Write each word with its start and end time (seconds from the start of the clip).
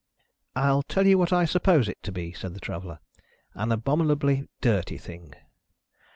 "I'll 0.55 0.81
tell 0.81 1.05
you 1.05 1.19
what 1.19 1.31
I 1.31 1.45
suppose 1.45 1.87
it 1.87 2.01
to 2.01 2.11
be," 2.11 2.33
said 2.33 2.55
the 2.55 2.59
Traveller. 2.59 3.01
"An 3.53 3.71
abominably 3.71 4.47
dirty 4.59 4.97
thing." 4.97 5.35